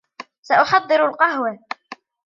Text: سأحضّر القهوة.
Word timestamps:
سأحضّر 0.41 1.05
القهوة. 1.07 1.59